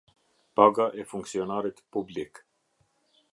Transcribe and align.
Paga 0.55 0.87
e 1.01 1.05
funksionarit 1.11 1.85
publik. 1.93 2.43